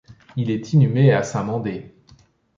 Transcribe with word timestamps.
Il 0.35 0.49
est 0.49 0.73
inhumé 0.73 1.13
à 1.13 1.21
Saint-Mandé. 1.21 1.93